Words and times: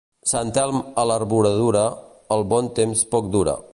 Sant 0.29 0.53
Elm 0.61 0.79
a 1.01 1.03
l'arboradura, 1.09 1.83
el 2.37 2.47
bon 2.55 2.71
temps 2.81 3.05
poc 3.13 3.29
dura. 3.37 3.55